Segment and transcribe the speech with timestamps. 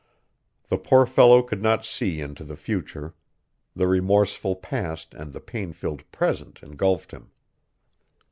[0.69, 3.13] The poor fellow could not see into the future.
[3.75, 7.29] The remorseful past and the pain filled present engulfed him.